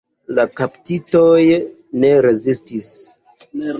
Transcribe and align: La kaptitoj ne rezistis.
La 0.37 0.45
kaptitoj 0.61 1.43
ne 2.05 2.09
rezistis. 2.27 2.89